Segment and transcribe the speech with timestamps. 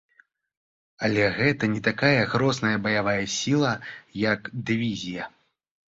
[1.07, 3.73] Але гэта не такая грозная баявая сіла,
[4.27, 5.23] як дывізія.